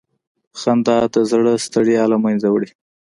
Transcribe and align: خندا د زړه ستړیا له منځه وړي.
خندا 0.59 0.97
د 1.13 1.15
زړه 1.31 1.53
ستړیا 1.65 2.03
له 2.11 2.17
منځه 2.23 2.47
وړي. 2.49 2.69